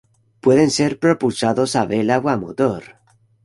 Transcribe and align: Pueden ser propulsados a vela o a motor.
Pueden 0.39 0.71
ser 0.71 0.97
propulsados 1.03 1.71
a 1.75 1.83
vela 1.91 2.15
o 2.17 2.27
a 2.33 2.35
motor. 2.43 2.83